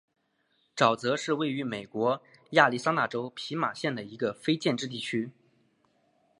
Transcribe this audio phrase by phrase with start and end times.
[0.75, 5.29] 沼泽是位于美国亚利桑那州皮马县的一个非建制地区。